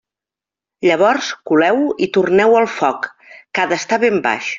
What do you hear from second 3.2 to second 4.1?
que ha d'estar